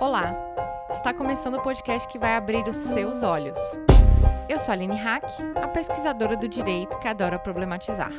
[0.00, 0.34] Olá!
[0.90, 3.58] Está começando o podcast que vai abrir os seus olhos.
[4.48, 8.10] Eu sou a Aline Hack, a pesquisadora do direito que adora problematizar.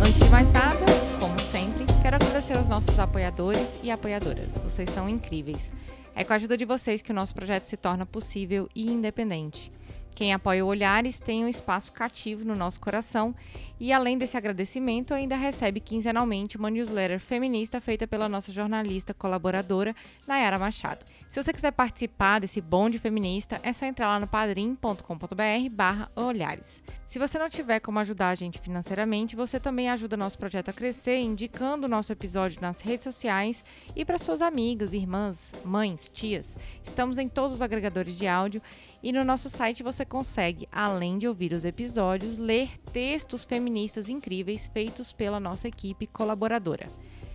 [0.00, 0.84] Antes de mais nada,
[1.20, 4.58] como sempre, quero agradecer aos nossos apoiadores e apoiadoras.
[4.58, 5.72] Vocês são incríveis.
[6.14, 9.72] É com a ajuda de vocês que o nosso projeto se torna possível e independente.
[10.16, 13.34] Quem apoia o Olhares tem um espaço cativo no nosso coração
[13.78, 19.94] e, além desse agradecimento, ainda recebe quinzenalmente uma newsletter feminista feita pela nossa jornalista colaboradora,
[20.26, 21.04] Nayara Machado.
[21.36, 26.82] Se você quiser participar desse bonde feminista, é só entrar lá no padrim.com.br barra olhares.
[27.06, 30.72] Se você não tiver como ajudar a gente financeiramente, você também ajuda nosso projeto a
[30.72, 33.62] crescer, indicando o nosso episódio nas redes sociais
[33.94, 36.56] e para suas amigas, irmãs, mães, tias.
[36.82, 38.62] Estamos em todos os agregadores de áudio
[39.02, 44.68] e no nosso site você consegue, além de ouvir os episódios, ler textos feministas incríveis
[44.68, 46.88] feitos pela nossa equipe colaboradora.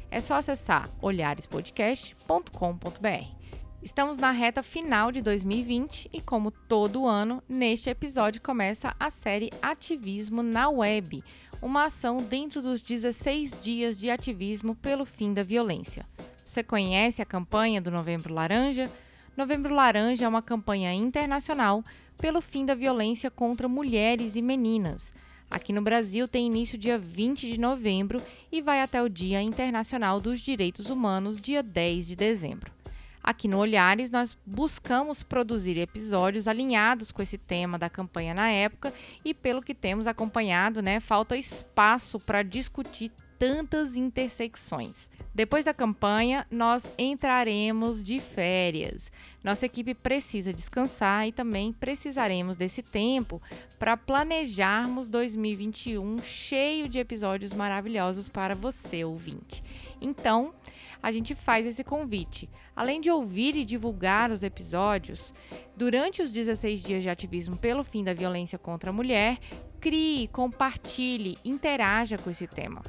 [0.10, 3.41] É só acessar olharespodcast.com.br.
[3.84, 9.50] Estamos na reta final de 2020 e, como todo ano, neste episódio começa a série
[9.60, 11.24] Ativismo na Web,
[11.64, 16.06] uma ação dentro dos 16 dias de ativismo pelo fim da violência.
[16.46, 18.88] Você conhece a campanha do Novembro Laranja?
[19.36, 21.84] Novembro Laranja é uma campanha internacional
[22.20, 25.12] pelo fim da violência contra mulheres e meninas.
[25.50, 28.22] Aqui no Brasil tem início dia 20 de novembro
[28.52, 32.81] e vai até o Dia Internacional dos Direitos Humanos, dia 10 de dezembro.
[33.24, 38.94] Aqui no Olhares, nós buscamos produzir episódios alinhados com esse tema da campanha na época
[39.24, 43.12] e, pelo que temos acompanhado, né, falta espaço para discutir
[43.42, 45.10] tantas intersecções.
[45.34, 49.12] Depois da campanha, nós entraremos de férias.
[49.44, 53.42] Nossa equipe precisa descansar e também precisaremos desse tempo
[53.80, 59.64] para planejarmos 2021 cheio de episódios maravilhosos para você, ouvinte.
[60.00, 60.54] Então,
[61.02, 62.50] a gente faz esse convite.
[62.76, 65.34] Além de ouvir e divulgar os episódios,
[65.76, 69.38] durante os 16 dias de ativismo pelo fim da violência contra a mulher,
[69.80, 72.82] crie, compartilhe, interaja com esse tema.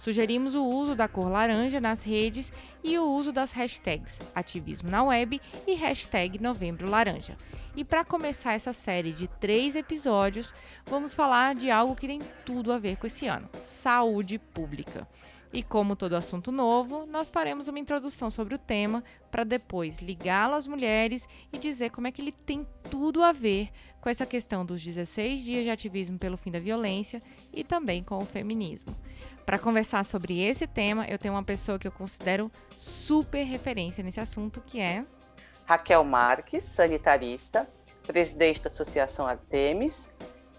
[0.00, 2.50] Sugerimos o uso da cor laranja nas redes
[2.82, 7.36] e o uso das hashtags Ativismo na Web e hashtag Novembro Laranja.
[7.76, 10.54] E para começar essa série de três episódios,
[10.86, 15.06] vamos falar de algo que tem tudo a ver com esse ano: saúde pública.
[15.52, 19.02] E como todo assunto novo, nós faremos uma introdução sobre o tema
[19.32, 23.68] para depois ligá-lo às mulheres e dizer como é que ele tem tudo a ver
[24.00, 27.20] com essa questão dos 16 dias de ativismo pelo fim da violência
[27.52, 28.94] e também com o feminismo.
[29.44, 34.20] Para conversar sobre esse tema, eu tenho uma pessoa que eu considero super referência nesse
[34.20, 35.04] assunto, que é
[35.66, 37.68] Raquel Marques, sanitarista,
[38.06, 40.08] presidente da Associação Artemis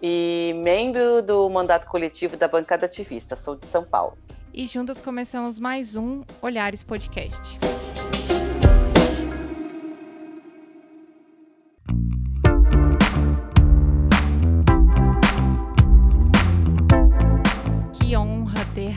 [0.02, 4.18] e membro do mandato coletivo da bancada ativista, sou de São Paulo.
[4.54, 7.58] E juntas começamos mais um Olhares Podcast.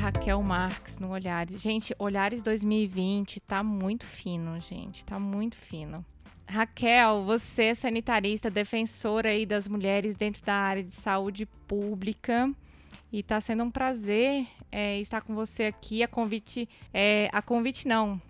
[0.06, 1.60] Raquel Marques no Olhares.
[1.60, 5.04] Gente, Olhares 2020 tá muito fino, gente.
[5.04, 6.06] Tá muito fino.
[6.48, 12.52] Raquel, você é sanitarista, defensora aí das mulheres dentro da área de saúde pública.
[13.16, 16.04] E tá sendo um prazer é, estar com você aqui.
[16.04, 18.22] A convite, é, a convite não,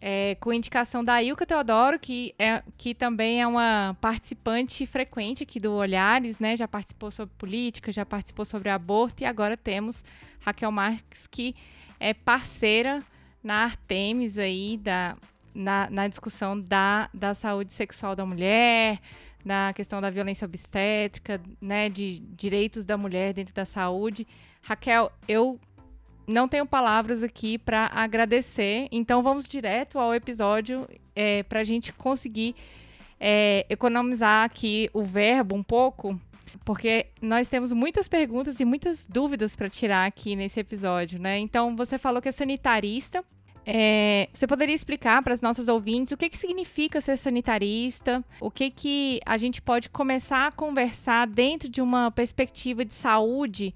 [0.00, 5.60] é, com indicação da Ilka Teodoro, que, é, que também é uma participante frequente aqui
[5.60, 6.56] do Olhares, né?
[6.56, 10.02] Já participou sobre política, já participou sobre aborto e agora temos
[10.40, 11.54] Raquel Marques, que
[12.00, 13.04] é parceira
[13.40, 15.16] na Artemis aí, da,
[15.54, 18.98] na, na discussão da, da saúde sexual da mulher,
[19.44, 24.26] na questão da violência obstétrica, né, de direitos da mulher dentro da saúde.
[24.62, 25.60] Raquel, eu
[26.26, 31.92] não tenho palavras aqui para agradecer, então vamos direto ao episódio é, para a gente
[31.92, 32.54] conseguir
[33.20, 36.18] é, economizar aqui o verbo um pouco,
[36.64, 41.38] porque nós temos muitas perguntas e muitas dúvidas para tirar aqui nesse episódio, né?
[41.38, 43.24] Então você falou que é sanitarista.
[43.66, 48.22] É, você poderia explicar para os nossos ouvintes o que, que significa ser sanitarista?
[48.40, 53.74] O que, que a gente pode começar a conversar dentro de uma perspectiva de saúde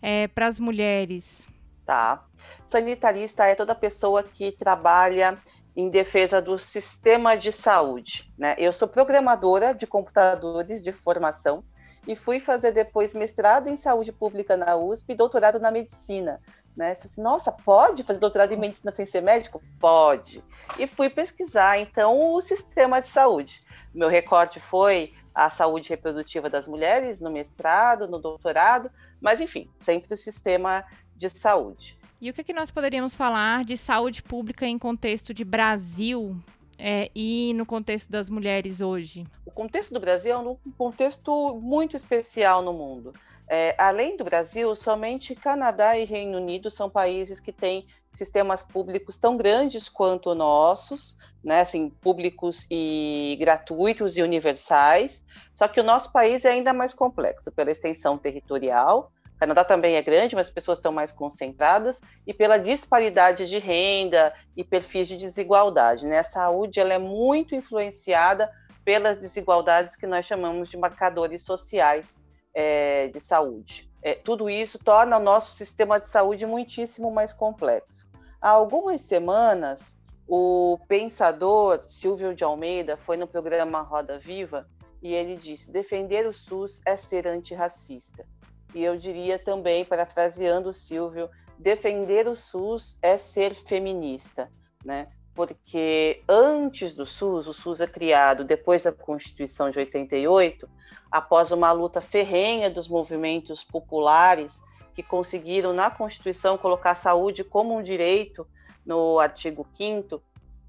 [0.00, 1.48] é, para as mulheres?
[1.84, 2.24] tá?
[2.66, 5.38] Sanitarista é toda pessoa que trabalha
[5.76, 8.54] em defesa do sistema de saúde, né?
[8.58, 11.64] Eu sou programadora de computadores de formação
[12.06, 16.40] e fui fazer depois mestrado em saúde pública na USP e doutorado na medicina,
[16.76, 16.94] né?
[16.94, 19.62] Falei assim, nossa, pode fazer doutorado em medicina sem ser médico?
[19.80, 20.42] Pode.
[20.78, 23.60] E fui pesquisar então o sistema de saúde.
[23.94, 28.90] Meu recorte foi a saúde reprodutiva das mulheres no mestrado, no doutorado,
[29.20, 30.84] mas enfim, sempre o sistema
[31.16, 31.98] de saúde.
[32.20, 36.36] E o que, é que nós poderíamos falar de saúde pública em contexto de Brasil
[36.78, 39.26] é, e no contexto das mulheres hoje?
[39.44, 43.12] O contexto do Brasil é um contexto muito especial no mundo.
[43.48, 49.16] É, além do Brasil, somente Canadá e Reino Unido são países que têm sistemas públicos
[49.16, 55.22] tão grandes quanto nossos, né, assim, públicos e gratuitos e universais.
[55.54, 59.12] Só que o nosso país é ainda mais complexo pela extensão territorial.
[59.34, 63.58] O Canadá também é grande, mas as pessoas estão mais concentradas e pela disparidade de
[63.58, 66.06] renda e perfis de desigualdade.
[66.06, 66.20] Né?
[66.20, 68.50] A saúde ela é muito influenciada
[68.84, 72.18] pelas desigualdades que nós chamamos de marcadores sociais
[72.54, 73.90] é, de saúde.
[74.02, 78.06] É, tudo isso torna o nosso sistema de saúde muitíssimo mais complexo.
[78.40, 79.96] Há algumas semanas,
[80.28, 84.68] o pensador Silvio de Almeida foi no programa Roda Viva
[85.02, 88.26] e ele disse: defender o SUS é ser antirracista.
[88.74, 94.50] E eu diria também, parafraseando o Silvio, defender o SUS é ser feminista,
[94.84, 95.08] né?
[95.34, 100.68] Porque antes do SUS, o SUS é criado depois da Constituição de 88,
[101.10, 104.62] após uma luta ferrenha dos movimentos populares
[104.94, 108.46] que conseguiram na Constituição colocar a saúde como um direito
[108.84, 110.22] no artigo 5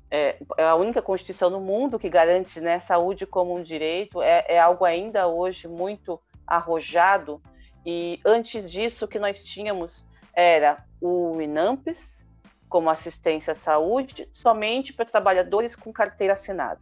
[0.09, 4.45] é, é, a única Constituição no mundo que garante né, saúde como um direito, é,
[4.47, 7.41] é algo ainda hoje muito arrojado,
[7.85, 12.25] e antes disso o que nós tínhamos era o INAMPES,
[12.67, 16.81] como assistência à saúde, somente para trabalhadores com carteira assinada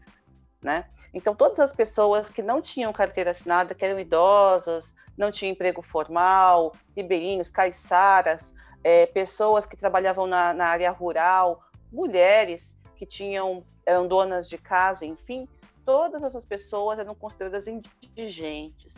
[0.63, 0.85] né?
[1.13, 5.81] Então, todas as pessoas que não tinham carteira assinada, que eram idosas, não tinham emprego
[5.81, 8.53] formal, ribeirinhos, caiçaras,
[8.83, 11.61] é, pessoas que trabalhavam na, na, área rural,
[11.91, 15.47] mulheres que tinham eram donas de casa, enfim,
[15.85, 18.93] todas essas pessoas eram consideradas indigentes.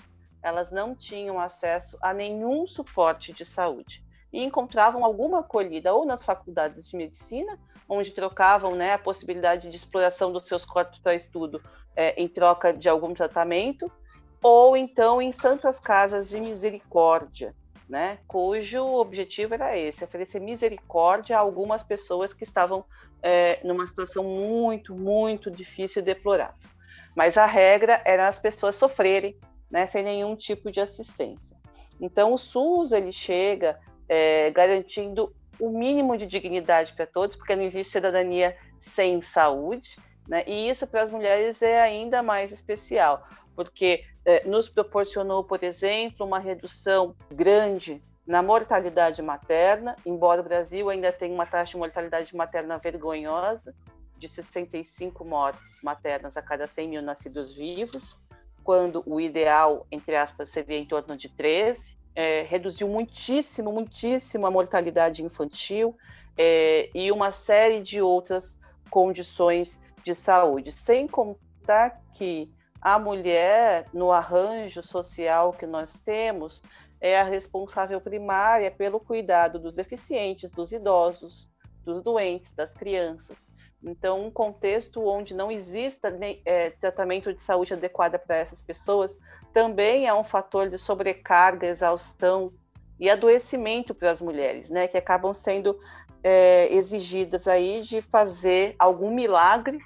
[0.45, 6.21] Elas não tinham acesso a nenhum suporte de saúde e encontravam alguma acolhida ou nas
[6.21, 7.57] faculdades de medicina
[7.89, 11.63] onde trocavam né, a possibilidade de exploração dos seus corpos para estudo
[11.95, 13.91] é, em troca de algum tratamento,
[14.39, 17.55] ou então em santas casas de misericórdia,
[17.89, 22.85] né, cujo objetivo era esse, oferecer misericórdia a algumas pessoas que estavam
[23.19, 26.69] é, numa situação muito, muito difícil e deplorável.
[27.15, 29.35] Mas a regra era as pessoas sofrerem
[29.69, 31.55] né, sem nenhum tipo de assistência.
[31.99, 37.63] Então o SUS ele chega é, garantindo o mínimo de dignidade para todos, porque não
[37.63, 38.55] existe cidadania
[38.93, 39.97] sem saúde,
[40.27, 40.43] né?
[40.45, 43.25] E isso para as mulheres é ainda mais especial,
[43.55, 50.89] porque é, nos proporcionou, por exemplo, uma redução grande na mortalidade materna, embora o Brasil
[50.89, 53.73] ainda tenha uma taxa de mortalidade materna vergonhosa,
[54.17, 58.19] de 65 mortes maternas a cada 100 mil nascidos vivos,
[58.65, 64.51] quando o ideal, entre aspas, seria em torno de 13 é, reduziu muitíssimo, muitíssimo a
[64.51, 65.95] mortalidade infantil
[66.37, 68.57] é, e uma série de outras
[68.89, 70.71] condições de saúde.
[70.71, 72.49] Sem contar que
[72.81, 76.63] a mulher, no arranjo social que nós temos,
[77.01, 81.49] é a responsável primária pelo cuidado dos deficientes, dos idosos,
[81.83, 83.37] dos doentes, das crianças.
[83.85, 86.11] Então, um contexto onde não exista
[86.43, 89.19] é, tratamento de saúde adequado para essas pessoas
[89.53, 92.51] também é um fator de sobrecarga, exaustão
[92.99, 95.77] e adoecimento para as mulheres, né, que acabam sendo
[96.23, 99.79] é, exigidas aí de fazer algum milagre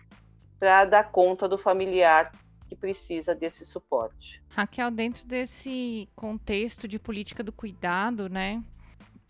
[0.58, 2.32] para dar conta do familiar
[2.68, 4.41] que precisa desse suporte.
[4.50, 8.63] Raquel, dentro desse contexto de política do cuidado, né,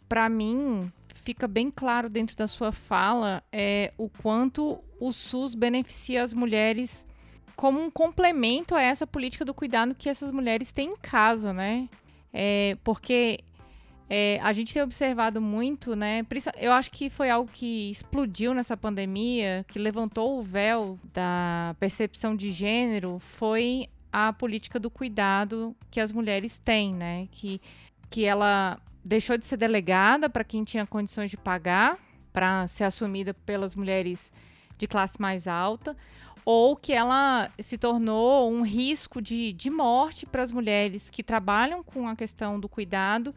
[0.08, 0.92] para mim
[1.24, 7.08] fica bem claro dentro da sua fala é o quanto o SUS beneficia as mulheres
[7.56, 11.90] como um complemento a essa política do cuidado que essas mulheres têm em casa, né?
[12.32, 13.40] É, porque
[14.10, 16.26] é, a gente tem observado muito, né?
[16.58, 22.36] Eu acho que foi algo que explodiu nessa pandemia, que levantou o véu da percepção
[22.36, 27.28] de gênero, foi a política do cuidado que as mulheres têm, né?
[27.32, 27.62] Que,
[28.10, 31.98] que ela deixou de ser delegada para quem tinha condições de pagar,
[32.32, 34.32] para ser assumida pelas mulheres
[34.78, 35.98] de classe mais alta,
[36.46, 41.84] ou que ela se tornou um risco de, de morte para as mulheres que trabalham
[41.84, 43.34] com a questão do cuidado,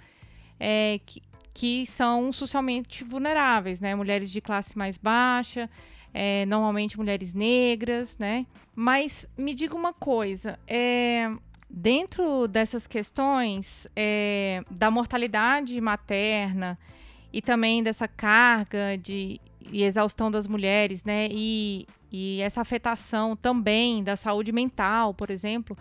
[0.61, 1.23] é, que,
[1.55, 3.95] que são socialmente vulneráveis, né?
[3.95, 5.71] Mulheres de classe mais baixa,
[6.12, 8.47] é, normalmente mulheres negras, né?
[8.75, 11.31] Mas me diga uma coisa, é,
[11.75, 16.79] Dentro dessas questões é, da mortalidade materna
[17.33, 21.29] e também dessa carga de e exaustão das mulheres, né?
[21.31, 25.76] E, e essa afetação também da saúde mental, por exemplo.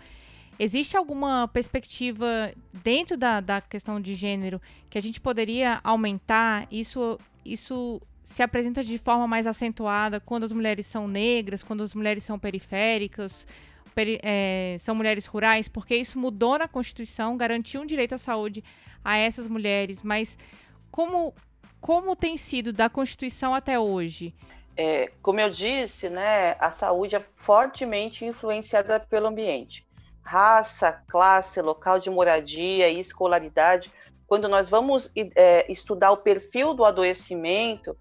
[0.58, 6.66] Existe alguma perspectiva dentro da, da questão de gênero que a gente poderia aumentar?
[6.70, 11.94] Isso isso se apresenta de forma mais acentuada quando as mulheres são negras, quando as
[11.94, 13.71] mulheres são periféricas, peri
[14.22, 18.64] é, são mulheres rurais, porque isso mudou na Constituição, garantiu um direito à saúde
[19.04, 20.38] a essas mulheres, mas
[20.90, 21.34] como,
[21.80, 24.34] como tem sido da Constituição até hoje?
[24.76, 29.86] É, como eu disse, né, a saúde é fortemente influenciada pelo ambiente.
[30.22, 33.92] Raça, classe, local de moradia e escolaridade.
[34.26, 37.96] Quando nós vamos é, estudar o perfil do adoecimento,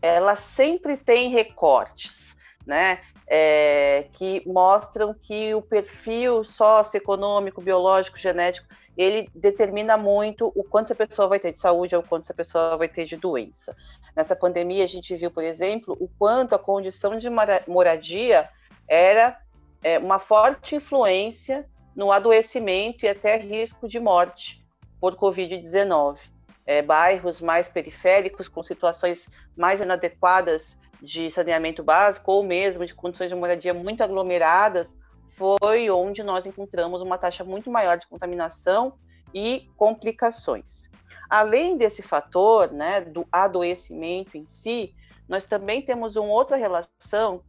[0.00, 2.36] ela sempre tem recortes,
[2.66, 3.00] né?
[3.26, 10.94] É, que mostram que o perfil socioeconômico, biológico, genético, ele determina muito o quanto essa
[10.94, 13.74] pessoa vai ter de saúde ou o quanto essa pessoa vai ter de doença.
[14.14, 17.28] Nessa pandemia, a gente viu, por exemplo, o quanto a condição de
[17.66, 18.48] moradia
[18.86, 19.38] era
[19.82, 21.66] é, uma forte influência
[21.96, 24.62] no adoecimento e até risco de morte
[25.00, 26.34] por Covid-19
[26.66, 33.28] é, bairros mais periféricos, com situações mais inadequadas de saneamento básico ou mesmo de condições
[33.28, 34.96] de moradia muito aglomeradas,
[35.30, 38.94] foi onde nós encontramos uma taxa muito maior de contaminação
[39.32, 40.88] e complicações.
[41.28, 44.94] Além desse fator, né, do adoecimento em si,
[45.28, 47.42] nós também temos uma outra relação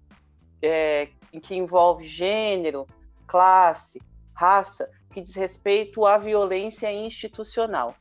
[0.62, 1.10] é,
[1.42, 2.88] que envolve gênero,
[3.28, 4.02] classe,
[4.34, 7.96] raça, que diz respeito à violência institucional.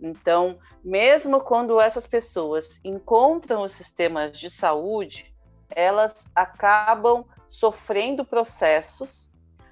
[0.00, 5.32] Então, mesmo quando essas pessoas encontram os sistemas de saúde,
[5.68, 9.30] elas acabam sofrendo processos,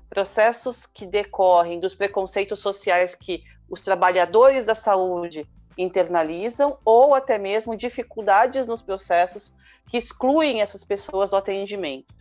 [0.08, 7.76] processos que decorrem dos preconceitos sociais que os trabalhadores da saúde internalizam ou até mesmo
[7.76, 9.54] dificuldades nos processos
[9.88, 12.14] que excluem essas pessoas do atendimento.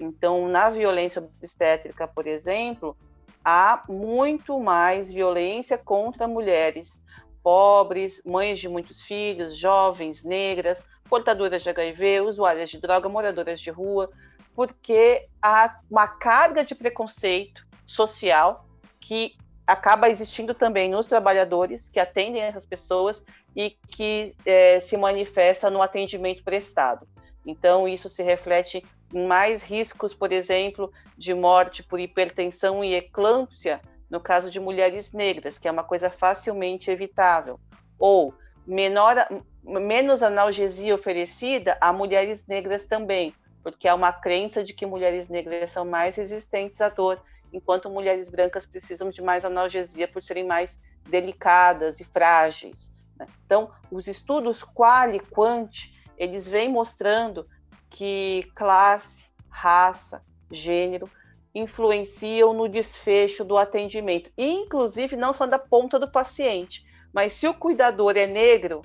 [0.00, 2.96] Então, na violência obstétrica, por exemplo,
[3.44, 7.02] há muito mais violência contra mulheres,
[7.48, 13.70] pobres, mães de muitos filhos, jovens, negras, portadoras de HIV, usuárias de droga, moradoras de
[13.70, 14.10] rua,
[14.54, 18.66] porque há uma carga de preconceito social
[19.00, 19.34] que
[19.66, 23.24] acaba existindo também nos trabalhadores que atendem essas pessoas
[23.56, 27.08] e que é, se manifesta no atendimento prestado.
[27.46, 33.80] Então, isso se reflete em mais riscos, por exemplo, de morte por hipertensão e eclâmpsia
[34.10, 37.60] no caso de mulheres negras, que é uma coisa facilmente evitável,
[37.98, 38.34] ou
[38.66, 39.16] menor,
[39.62, 45.70] menos analgesia oferecida a mulheres negras também, porque há uma crença de que mulheres negras
[45.70, 47.20] são mais resistentes à dor,
[47.52, 52.92] enquanto mulheres brancas precisam de mais analgesia por serem mais delicadas e frágeis.
[53.18, 53.26] Né?
[53.44, 55.70] Então, os estudos qual e quant,
[56.16, 57.46] eles vêm mostrando
[57.90, 61.10] que classe, raça, gênero
[61.54, 67.54] influenciam no desfecho do atendimento, inclusive não só da ponta do paciente, mas se o
[67.54, 68.82] cuidador é negro,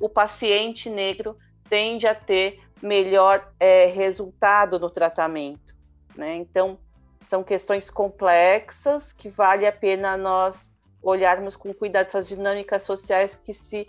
[0.00, 1.36] o paciente negro
[1.68, 5.74] tende a ter melhor é, resultado no tratamento.
[6.16, 6.36] Né?
[6.36, 6.78] Então,
[7.20, 10.72] são questões complexas que vale a pena nós
[11.02, 13.86] olharmos com cuidado essas dinâmicas sociais que se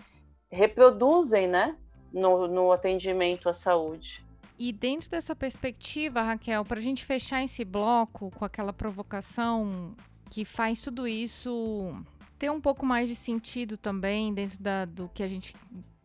[0.51, 1.77] reproduzem né,
[2.11, 4.23] no, no atendimento à saúde.
[4.59, 9.95] E dentro dessa perspectiva, Raquel, para a gente fechar esse bloco com aquela provocação
[10.29, 11.95] que faz tudo isso
[12.37, 15.55] ter um pouco mais de sentido também dentro da, do que a gente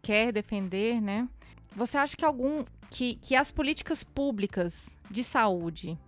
[0.01, 1.29] quer defender, né?
[1.75, 5.99] Você acha que algum que, que as políticas públicas de saúde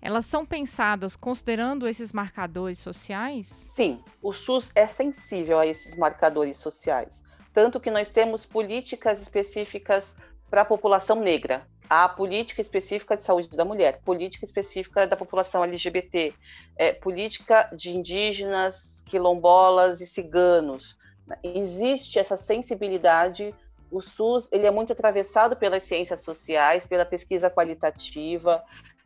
[0.00, 3.70] elas são pensadas considerando esses marcadores sociais?
[3.74, 7.22] Sim, o SUS é sensível a esses marcadores sociais.
[7.52, 10.14] Tanto que nós temos políticas específicas
[10.48, 15.64] para a população negra, a política específica de saúde da mulher, política específica da população
[15.64, 16.32] LGBT,
[16.76, 20.96] é, política de indígenas, quilombolas e ciganos.
[21.42, 23.52] Existe essa sensibilidade.
[23.90, 28.62] O SUS ele é muito atravessado pelas ciências sociais, pela pesquisa qualitativa.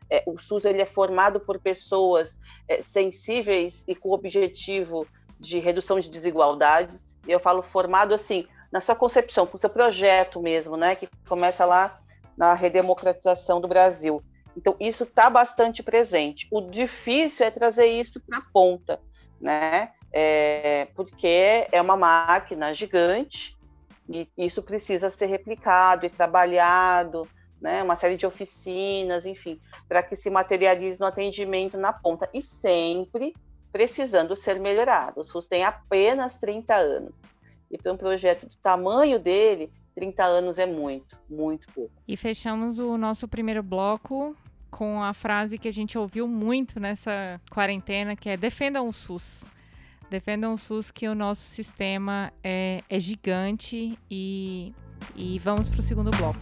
[0.07, 2.37] É, o SUS ele é formado por pessoas
[2.67, 5.07] é, sensíveis e com o objetivo
[5.39, 7.17] de redução de desigualdades.
[7.27, 11.65] Eu falo formado assim na sua concepção, com o seu projeto mesmo, né, que começa
[11.65, 11.99] lá
[12.37, 14.23] na redemocratização do Brasil.
[14.55, 16.47] Então, isso está bastante presente.
[16.51, 18.99] O difícil é trazer isso para a ponta,
[19.39, 19.91] né?
[20.11, 23.57] É, porque é uma máquina gigante
[24.07, 27.27] e isso precisa ser replicado e trabalhado,
[27.59, 27.83] né?
[27.83, 33.33] Uma série de oficinas, enfim, para que se materialize no atendimento na ponta e sempre
[33.71, 35.19] precisando ser melhorado.
[35.19, 37.21] O SUS tem apenas 30 anos.
[37.69, 41.91] E para um projeto do tamanho dele, 30 anos é muito, muito pouco.
[42.07, 44.35] E fechamos o nosso primeiro bloco
[44.69, 49.49] com a frase que a gente ouviu muito nessa quarentena, que é defendam o SUS.
[50.09, 54.73] Defendam o SUS que o nosso sistema é, é gigante e
[55.15, 56.39] E vamos para o segundo bloco.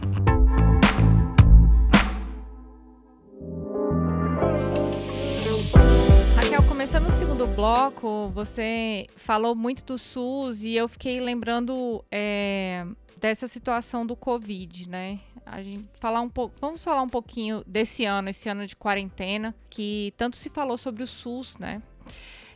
[6.84, 12.86] Começando o segundo bloco, você falou muito do SUS e eu fiquei lembrando é,
[13.24, 15.18] dessa situação do Covid, né?
[15.46, 19.54] A gente falar um pouco, vamos falar um pouquinho desse ano, esse ano de quarentena,
[19.70, 21.80] que tanto se falou sobre o SUS, né?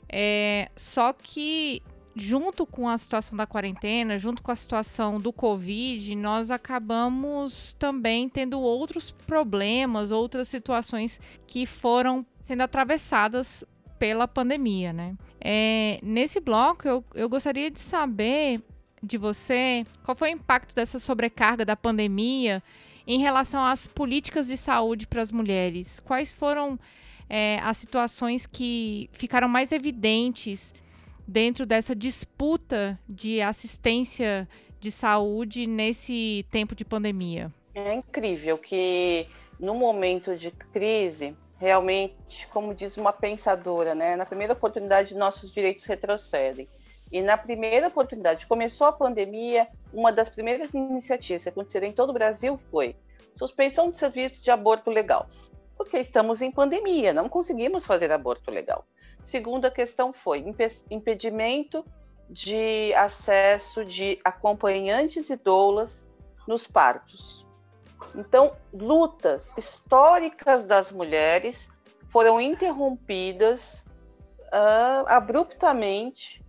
[0.07, 1.83] É, só que
[2.15, 8.29] junto com a situação da quarentena, junto com a situação do Covid, nós acabamos também
[8.29, 13.65] tendo outros problemas, outras situações que foram sendo atravessadas
[13.99, 15.17] pela pandemia, né?
[15.41, 18.63] É, nesse bloco, eu, eu gostaria de saber
[19.03, 22.63] de você qual foi o impacto dessa sobrecarga da pandemia
[23.07, 25.99] em relação às políticas de saúde para as mulheres.
[26.01, 26.79] Quais foram
[27.29, 30.75] é, as situações que ficaram mais evidentes
[31.27, 34.49] dentro dessa disputa de assistência
[34.81, 37.53] de saúde nesse tempo de pandemia?
[37.75, 39.27] É incrível que
[39.59, 45.85] no momento de crise, realmente, como diz uma pensadora, né, na primeira oportunidade nossos direitos
[45.85, 46.69] retrocedem.
[47.11, 52.11] E na primeira oportunidade, começou a pandemia, uma das primeiras iniciativas que aconteceram em todo
[52.11, 52.95] o Brasil foi
[53.35, 55.29] suspensão de serviço de aborto legal.
[55.77, 58.85] Porque estamos em pandemia, não conseguimos fazer aborto legal.
[59.25, 60.45] Segunda questão foi
[60.91, 61.85] impedimento
[62.29, 66.07] de acesso de acompanhantes e doulas
[66.47, 67.47] nos partos.
[68.15, 71.71] Então, lutas históricas das mulheres
[72.11, 73.85] foram interrompidas
[74.47, 76.43] uh, abruptamente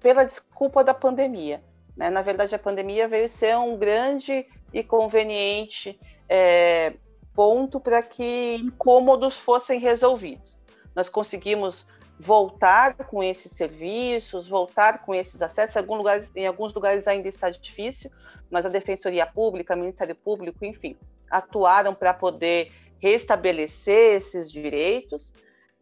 [0.00, 1.62] pela desculpa da pandemia.
[1.96, 2.10] Né?
[2.10, 6.94] Na verdade, a pandemia veio ser um grande e conveniente é,
[7.34, 10.60] ponto para que incômodos fossem resolvidos.
[10.94, 11.86] Nós conseguimos
[12.18, 15.76] voltar com esses serviços, voltar com esses acessos.
[15.76, 18.10] Em alguns lugares, em alguns lugares ainda está difícil,
[18.50, 20.96] mas a Defensoria Pública, o Ministério Público, enfim,
[21.30, 25.32] atuaram para poder restabelecer esses direitos,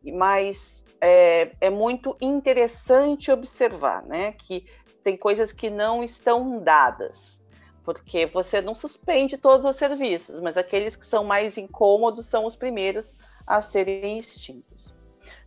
[0.04, 4.66] mas é, é, muito interessante observar né, que
[5.02, 7.40] tem coisas que não estão dadas,
[7.84, 12.56] porque você não suspende todos os serviços, mas aqueles que são mais incômodos são os
[12.56, 13.14] primeiros
[13.46, 14.92] a serem extintos.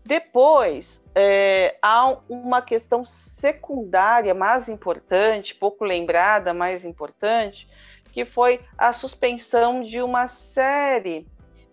[0.04, 7.68] Depois, é, há uma questão secundária mais importante, pouco lembrada, mais importante,
[8.12, 11.28] que foi a suspensão de uma série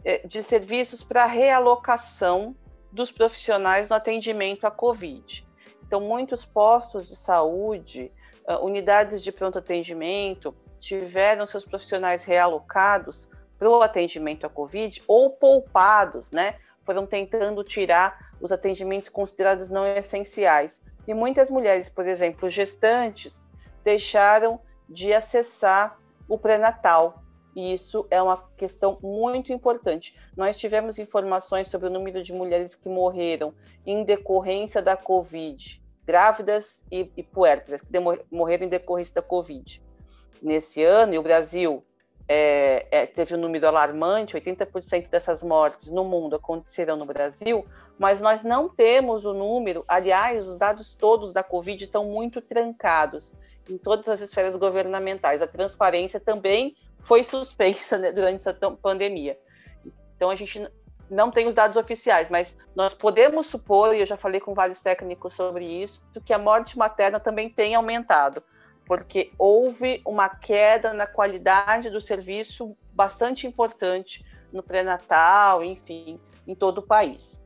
[0.05, 2.55] é, de serviços para realocação
[2.93, 5.47] dos profissionais no atendimento à Covid.
[5.87, 8.13] Então, muitos postos de saúde,
[8.47, 15.31] uh, unidades de pronto atendimento, tiveram seus profissionais realocados para o atendimento à Covid ou
[15.31, 16.57] poupados, né?
[16.85, 20.81] foram tentando tirar os atendimentos considerados não essenciais.
[21.07, 23.47] E muitas mulheres, por exemplo, gestantes,
[23.85, 27.23] deixaram de acessar o pré-natal.
[27.57, 30.17] E isso é uma questão muito importante.
[30.37, 33.53] Nós tivemos informações sobre o número de mulheres que morreram
[33.87, 37.89] em decorrência da Covid, grávidas e, e puérperas, que
[38.31, 39.83] morreram em decorrência da Covid.
[40.41, 41.83] Nesse ano, e o Brasil
[42.29, 47.67] é, é, teve um número alarmante, 80% dessas mortes no mundo aconteceram no Brasil,
[47.99, 53.35] mas nós não temos o número, aliás, os dados todos da Covid estão muito trancados
[53.69, 55.41] em todas as esferas governamentais.
[55.41, 59.39] A transparência também foi suspensa né, durante essa pandemia.
[60.17, 60.69] Então a gente
[61.11, 64.83] não tem os dados oficiais, mas nós podemos supor, e eu já falei com vários
[64.83, 68.43] técnicos sobre isso, que a morte materna também tem aumentado
[68.89, 76.79] porque houve uma queda na qualidade do serviço bastante importante no pré-natal, enfim, em todo
[76.79, 77.45] o país.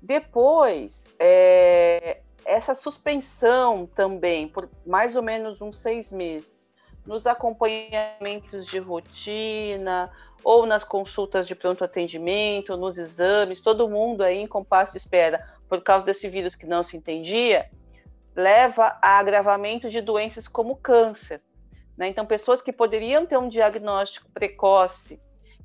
[0.00, 6.70] Depois, é, essa suspensão também, por mais ou menos uns seis meses,
[7.06, 10.10] nos acompanhamentos de rotina
[10.42, 15.46] ou nas consultas de pronto atendimento, nos exames, todo mundo aí em compasso de espera
[15.68, 17.70] por causa desse vírus que não se entendia,
[18.36, 21.40] leva a agravamento de doenças como câncer.
[21.96, 22.08] Né?
[22.08, 25.20] Então, pessoas que poderiam ter um diagnóstico precoce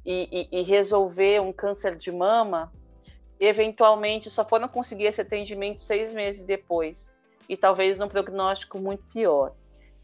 [0.06, 2.72] e, e, e, resolver um câncer de mama,
[3.40, 7.14] eventualmente só foram conseguir esse atendimento seis meses depois,
[7.48, 9.54] e talvez num prognóstico muito pior.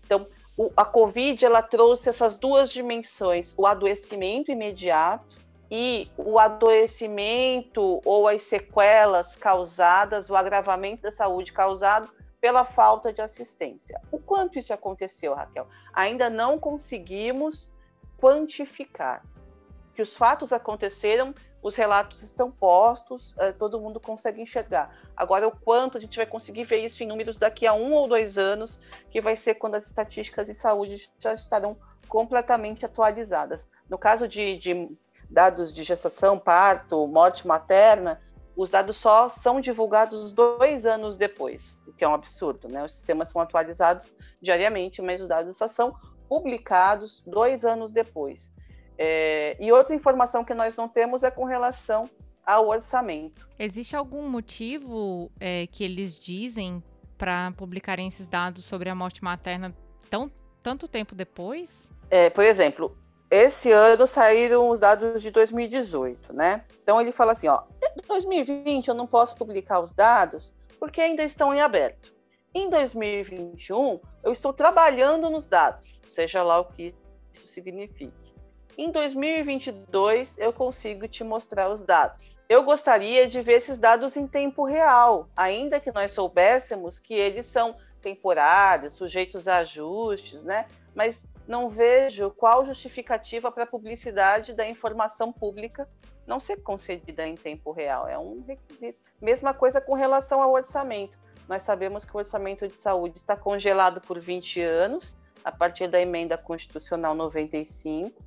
[0.04, 5.38] Então, o, a COVID ela trouxe essas duas dimensões: o adoecimento imediato
[5.70, 13.22] e o adoecimento ou as sequelas causadas, o agravamento da saúde causado pela falta de
[13.22, 14.00] assistência.
[14.12, 15.68] O quanto isso aconteceu, Raquel?
[15.91, 17.68] Ainda não conseguimos
[18.18, 19.24] quantificar.
[19.96, 21.34] Que os fatos aconteceram,
[21.65, 24.95] os relatos estão postos, eh, todo mundo consegue enxergar.
[25.17, 28.08] Agora, o quanto a gente vai conseguir ver isso em números daqui a um ou
[28.08, 31.75] dois anos, que vai ser quando as estatísticas de saúde já estarão
[32.08, 33.67] completamente atualizadas.
[33.89, 34.95] No caso de, de
[35.28, 38.21] dados de gestação, parto, morte materna,
[38.56, 42.86] os dados só são divulgados dois anos depois, o que é um absurdo, né?
[42.86, 45.95] Os sistemas são atualizados diariamente, mas os dados só são
[46.30, 48.54] publicados dois anos depois.
[48.98, 52.10] É, e outra informação que nós não temos é com relação
[52.46, 53.48] ao orçamento.
[53.58, 56.84] Existe algum motivo é, que eles dizem
[57.18, 59.76] para publicarem esses dados sobre a morte materna
[60.10, 60.32] tão,
[60.62, 61.90] tanto tempo depois?
[62.10, 62.96] É, por exemplo,
[63.30, 66.64] esse ano saíram os dados de 2018, né?
[66.82, 67.64] Então ele fala assim, ó,
[68.08, 72.14] 2020 eu não posso publicar os dados porque ainda estão em aberto.
[72.54, 76.94] Em 2021 eu estou trabalhando nos dados, seja lá o que
[77.34, 78.35] isso signifique.
[78.78, 82.38] Em 2022 eu consigo te mostrar os dados.
[82.50, 87.46] Eu gostaria de ver esses dados em tempo real, ainda que nós soubéssemos que eles
[87.46, 90.68] são temporários, sujeitos a ajustes, né?
[90.94, 95.88] Mas não vejo qual justificativa para a publicidade da informação pública
[96.28, 98.08] não ser concedida em tempo real.
[98.08, 99.00] É um requisito.
[99.22, 101.18] Mesma coisa com relação ao orçamento.
[101.48, 106.02] Nós sabemos que o orçamento de saúde está congelado por 20 anos, a partir da
[106.02, 108.25] emenda constitucional 95.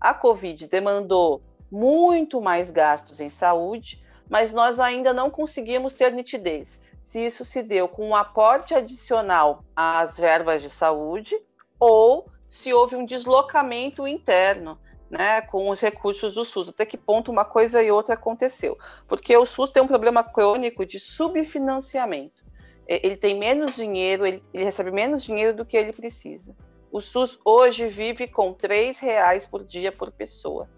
[0.00, 6.80] A Covid demandou muito mais gastos em saúde, mas nós ainda não conseguimos ter nitidez
[7.08, 11.34] se isso se deu com um aporte adicional às verbas de saúde
[11.80, 17.32] ou se houve um deslocamento interno né, com os recursos do SUS, até que ponto
[17.32, 18.76] uma coisa e outra aconteceu.
[19.06, 22.44] Porque o SUS tem um problema crônico de subfinanciamento.
[22.86, 26.54] Ele tem menos dinheiro, ele, ele recebe menos dinheiro do que ele precisa.
[26.90, 30.68] O SUS hoje vive com R$ reais por dia por pessoa,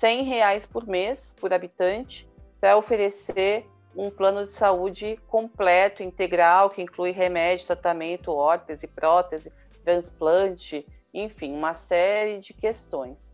[0.00, 2.28] R$ reais por mês por habitante,
[2.60, 9.52] para oferecer um plano de saúde completo, integral, que inclui remédio, tratamento, órtese, prótese,
[9.84, 13.32] transplante, enfim, uma série de questões.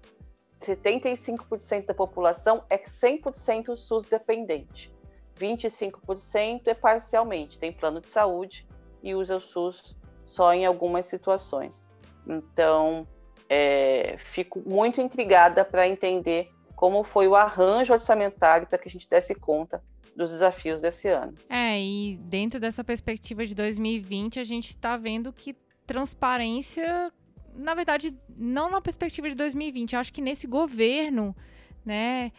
[0.61, 4.91] 75% da população é 100% SUS dependente.
[5.39, 8.67] 25% é parcialmente, tem plano de saúde
[9.03, 11.92] e usa o SUS só em algumas situações.
[12.27, 13.07] Então,
[13.49, 19.09] é, fico muito intrigada para entender como foi o arranjo orçamentário para que a gente
[19.09, 19.83] desse conta
[20.17, 21.35] dos desafios desse ano.
[21.49, 25.57] É, e dentro dessa perspectiva de 2020, a gente está vendo que
[25.87, 27.13] transparência
[27.55, 29.93] na verdade, não na perspectiva de 2020.
[29.93, 31.37] Eu acho que nesse governo,
[31.85, 32.33] né,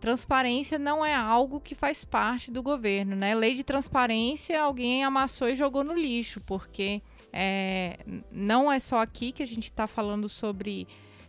[0.00, 3.34] transparência não é algo que faz parte do governo, né?
[3.34, 7.98] Lei de transparência, alguém amassou e jogou no lixo, porque é,
[8.30, 10.86] não é só aqui que a gente está falando sobre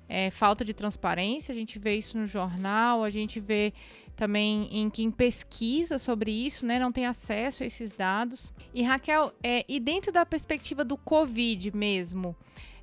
[0.07, 3.73] é, falta de transparência, a gente vê isso no jornal, a gente vê
[4.15, 8.51] também em quem pesquisa sobre isso, né, não tem acesso a esses dados.
[8.73, 12.35] E Raquel, é, e dentro da perspectiva do Covid mesmo,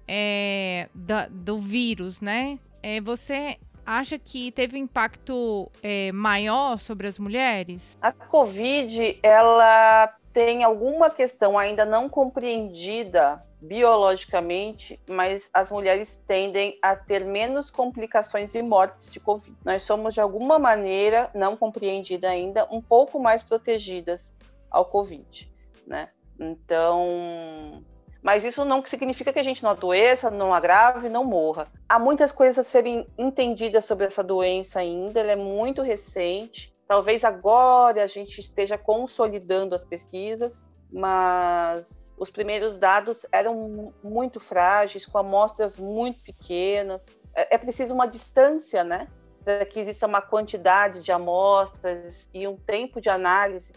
[0.08, 2.58] é, da, do vírus, né?
[2.82, 7.98] É, você acha que teve um impacto é, maior sobre as mulheres?
[8.00, 16.94] A Covid, ela tem alguma questão ainda não compreendida biologicamente, mas as mulheres tendem a
[16.94, 19.56] ter menos complicações e mortes de Covid.
[19.64, 24.34] Nós somos, de alguma maneira, não compreendida ainda, um pouco mais protegidas
[24.70, 25.50] ao Covid,
[25.86, 26.10] né?
[26.38, 27.82] Então,
[28.20, 31.66] mas isso não significa que a gente não adoeça, não agrave, não morra.
[31.88, 36.75] Há muitas coisas a serem entendidas sobre essa doença ainda, ela é muito recente.
[36.86, 45.04] Talvez agora a gente esteja consolidando as pesquisas, mas os primeiros dados eram muito frágeis,
[45.04, 47.16] com amostras muito pequenas.
[47.34, 49.08] É, é preciso uma distância, né?
[49.44, 53.72] Para que exista uma quantidade de amostras e um tempo de análise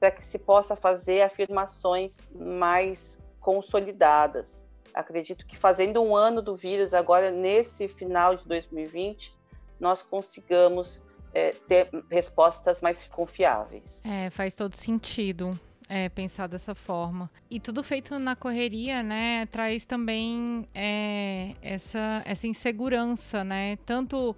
[0.00, 4.68] para que se possa fazer afirmações mais consolidadas.
[4.92, 9.34] Acredito que fazendo um ano do vírus, agora nesse final de 2020,
[9.78, 11.02] nós consigamos
[11.34, 14.02] é, ter respostas mais confiáveis.
[14.04, 15.58] É, faz todo sentido.
[15.86, 17.30] É, pensar dessa forma.
[17.50, 24.34] E tudo feito na correria, né, traz também é, essa, essa insegurança, né, tanto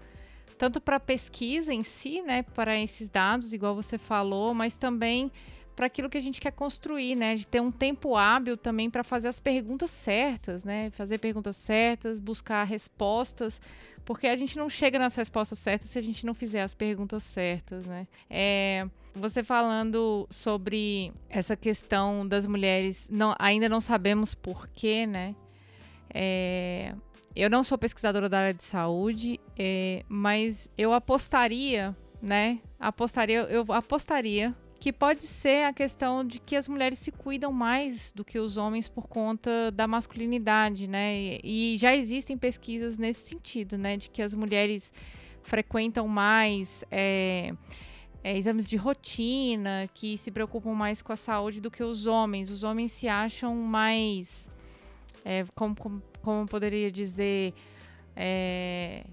[0.58, 5.30] tanto para a pesquisa em si, né, para esses dados, igual você falou, mas também
[5.76, 7.34] para aquilo que a gente quer construir, né?
[7.34, 10.90] De ter um tempo hábil também para fazer as perguntas certas, né?
[10.90, 13.60] Fazer perguntas certas, buscar respostas,
[14.02, 17.22] porque a gente não chega nas respostas certas se a gente não fizer as perguntas
[17.22, 18.08] certas, né?
[18.30, 25.36] É, você falando sobre essa questão das mulheres, não, ainda não sabemos porquê, né?
[26.08, 26.94] É,
[27.34, 32.60] eu não sou pesquisadora da área de saúde, é, mas eu apostaria, né?
[32.80, 38.12] Apostaria, eu apostaria que pode ser a questão de que as mulheres se cuidam mais
[38.12, 41.38] do que os homens por conta da masculinidade, né?
[41.42, 43.96] E, já existem pesquisas nesse sentido, né?
[43.96, 44.92] De que as mulheres
[45.42, 47.52] frequentam mais é,
[48.22, 52.50] é, exames de rotina, que se preocupam mais com a saúde do que os homens.
[52.50, 54.50] Os homens se acham mais,
[55.24, 57.54] é, como, como, como poderia dizer,
[58.14, 59.04] é,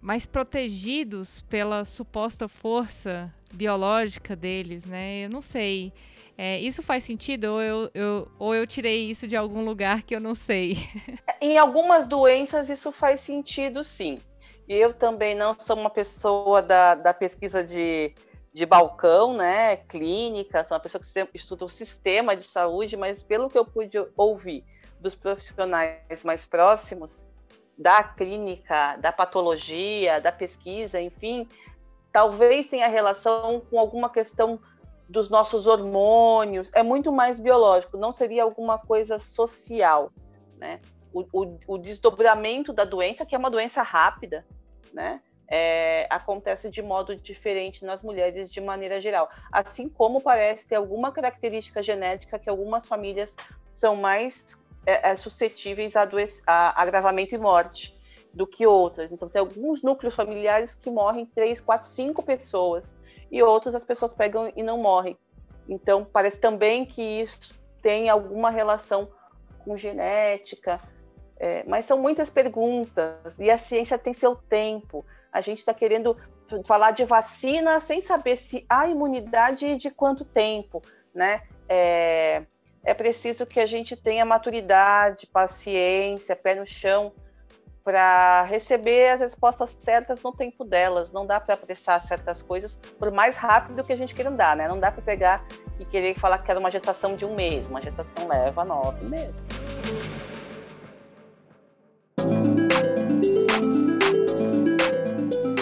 [0.00, 5.24] mais protegidos pela suposta força biológica deles, né?
[5.24, 5.92] Eu não sei.
[6.36, 10.14] É, isso faz sentido ou eu, eu, ou eu tirei isso de algum lugar que
[10.14, 10.76] eu não sei?
[11.40, 14.20] Em algumas doenças isso faz sentido, sim.
[14.68, 18.14] Eu também não sou uma pessoa da, da pesquisa de,
[18.52, 23.50] de balcão, né, clínica, sou uma pessoa que estuda o sistema de saúde, mas pelo
[23.50, 24.64] que eu pude ouvir
[25.00, 27.26] dos profissionais mais próximos
[27.76, 31.48] da clínica, da patologia, da pesquisa, enfim,
[32.12, 34.60] talvez tenha relação com alguma questão
[35.08, 40.10] dos nossos hormônios, é muito mais biológico, não seria alguma coisa social,
[40.58, 40.80] né?
[41.12, 44.46] O, o, o desdobramento da doença, que é uma doença rápida,
[44.92, 45.20] né?
[45.46, 49.28] É, acontece de modo diferente nas mulheres de maneira geral.
[49.50, 53.36] Assim como parece ter alguma característica genética que algumas famílias
[53.70, 54.46] são mais
[54.86, 56.08] é, é, suscetíveis a,
[56.46, 57.94] a agravamento e morte
[58.32, 59.12] do que outras.
[59.12, 62.94] Então, tem alguns núcleos familiares que morrem três, quatro, cinco pessoas,
[63.30, 65.16] e outros as pessoas pegam e não morrem.
[65.68, 69.10] Então, parece também que isso tem alguma relação
[69.64, 70.80] com genética,
[71.38, 75.04] é, mas são muitas perguntas, e a ciência tem seu tempo.
[75.32, 76.16] A gente está querendo
[76.64, 80.82] falar de vacina sem saber se há imunidade e de quanto tempo,
[81.14, 81.42] né?
[81.68, 82.42] É,
[82.84, 87.12] é preciso que a gente tenha maturidade, paciência, pé no chão
[87.84, 91.10] para receber as respostas certas no tempo delas.
[91.12, 94.68] Não dá para apressar certas coisas por mais rápido que a gente queira andar, né?
[94.68, 95.44] Não dá para pegar
[95.78, 97.66] e querer falar que era uma gestação de um mês.
[97.66, 99.34] Uma gestação leva nove meses.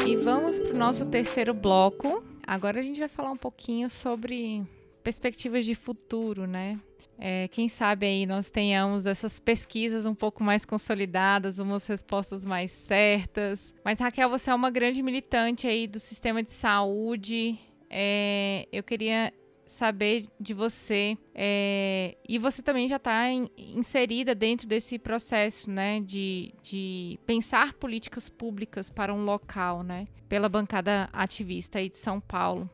[0.06, 2.22] E vamos para o nosso terceiro bloco.
[2.46, 4.62] Agora a gente vai falar um pouquinho sobre
[5.02, 6.78] perspectivas de futuro, né?
[7.18, 12.70] É, quem sabe aí nós tenhamos essas pesquisas um pouco mais consolidadas, umas respostas mais
[12.70, 13.74] certas.
[13.84, 17.58] Mas Raquel, você é uma grande militante aí do sistema de saúde.
[17.88, 19.32] É, eu queria
[19.70, 26.52] saber de você é, e você também já está inserida dentro desse processo, né, de,
[26.62, 32.68] de pensar políticas públicas para um local, né, pela bancada ativista aí de São Paulo.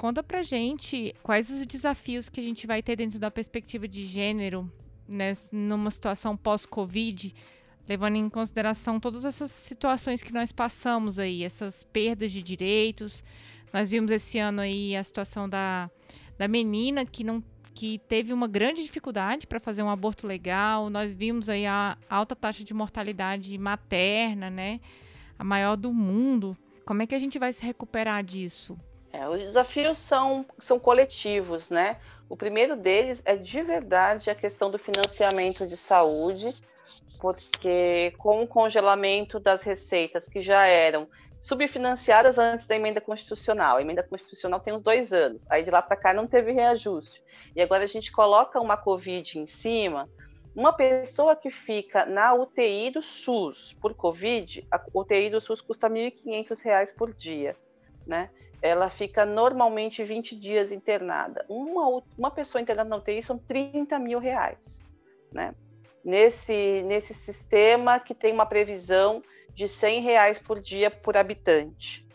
[0.00, 4.02] Conta pra gente quais os desafios que a gente vai ter dentro da perspectiva de
[4.02, 4.72] gênero,
[5.06, 7.34] né, numa situação pós-Covid,
[7.86, 13.22] levando em consideração todas essas situações que nós passamos aí, essas perdas de direitos.
[13.74, 15.90] Nós vimos esse ano aí a situação da,
[16.38, 20.88] da menina que não que teve uma grande dificuldade para fazer um aborto legal.
[20.88, 24.80] Nós vimos aí a alta taxa de mortalidade materna, né?
[25.38, 26.56] A maior do mundo.
[26.86, 28.78] Como é que a gente vai se recuperar disso?
[29.12, 31.96] É, os desafios são, são coletivos, né?
[32.28, 36.54] O primeiro deles é de verdade a questão do financiamento de saúde,
[37.20, 41.08] porque com o congelamento das receitas que já eram
[41.40, 45.82] subfinanciadas antes da emenda constitucional, a emenda constitucional tem uns dois anos, aí de lá
[45.82, 47.22] para cá não teve reajuste,
[47.56, 50.08] e agora a gente coloca uma Covid em cima,
[50.54, 55.88] uma pessoa que fica na UTI do SUS por Covid, a UTI do SUS custa
[55.88, 57.56] R$ 1.500 por dia,
[58.06, 58.30] né?
[58.62, 61.44] Ela fica normalmente 20 dias internada.
[61.48, 64.86] Uma, uma pessoa internada na UTI são 30 mil reais,
[65.32, 65.54] né?
[66.04, 69.22] Nesse, nesse sistema que tem uma previsão
[69.54, 72.06] de 100 reais por dia por habitante.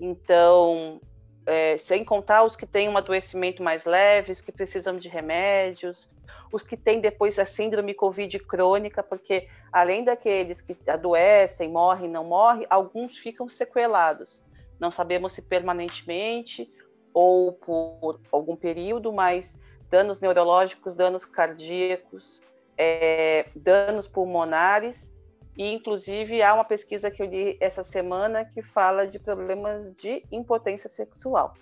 [0.00, 1.00] Então,
[1.46, 6.08] é, sem contar os que têm um adoecimento mais leve, os que precisam de remédios,
[6.52, 12.24] os que têm depois a síndrome Covid crônica, porque além daqueles que adoecem, morrem, não
[12.24, 14.42] morrem, alguns ficam sequelados.
[14.78, 16.70] Não sabemos se permanentemente
[17.12, 19.56] ou por algum período, mas
[19.90, 22.42] danos neurológicos, danos cardíacos,
[22.76, 25.12] é, danos pulmonares,
[25.56, 30.22] e inclusive há uma pesquisa que eu li essa semana que fala de problemas de
[30.30, 31.54] impotência sexual.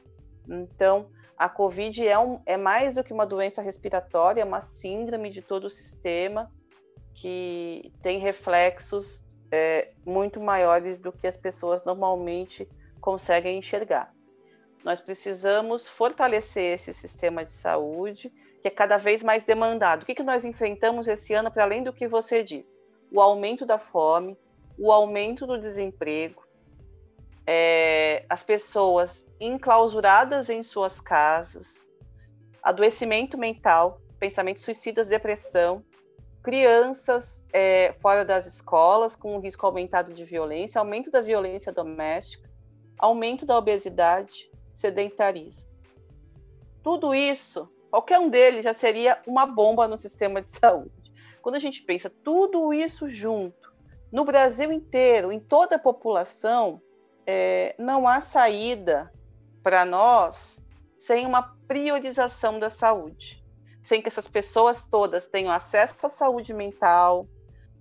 [0.48, 5.31] Então, a COVID é, um, é mais do que uma doença respiratória, é uma síndrome
[5.31, 6.50] de todo o sistema
[7.14, 12.68] que tem reflexos é, muito maiores do que as pessoas normalmente
[13.05, 14.11] conseguem enxergar.
[14.83, 20.03] Nós precisamos fortalecer esse sistema de saúde, que é cada vez mais demandado.
[20.03, 22.83] O que, que nós enfrentamos esse ano, para além do que você disse?
[23.12, 24.38] O aumento da fome,
[24.79, 26.43] o aumento do desemprego,
[27.47, 31.69] é, as pessoas enclausuradas em suas casas,
[32.62, 35.85] adoecimento mental, pensamentos suicidas, depressão,
[36.43, 42.54] crianças é, fora das escolas com um risco aumentado de violência, aumento da violência doméstica,
[42.98, 45.68] aumento da obesidade, sedentarismo.
[46.83, 50.92] Tudo isso, qualquer um deles já seria uma bomba no sistema de saúde.
[51.40, 53.72] Quando a gente pensa tudo isso junto,
[54.11, 56.80] no Brasil inteiro, em toda a população,
[57.26, 59.12] é, não há saída
[59.62, 60.61] para nós
[60.98, 63.42] sem uma priorização da saúde,
[63.83, 67.26] sem que essas pessoas todas tenham acesso à saúde mental,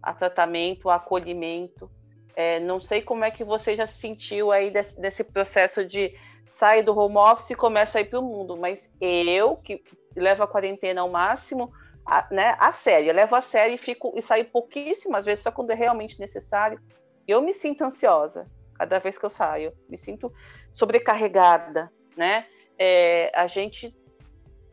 [0.01, 1.89] a tratamento, a acolhimento.
[2.35, 6.15] É, não sei como é que você já se sentiu aí desse, desse processo de
[6.49, 9.83] sair do home office e começa a ir para o mundo, mas eu, que,
[10.15, 11.71] levo a quarentena ao máximo,
[12.05, 15.51] a, né, a sério, eu levo a sério e fico e saio pouquíssimas vezes, só
[15.51, 16.79] quando é realmente necessário.
[17.27, 20.31] Eu me sinto ansiosa cada vez que eu saio, me sinto
[20.73, 22.45] sobrecarregada, né?
[22.77, 23.95] É, a gente,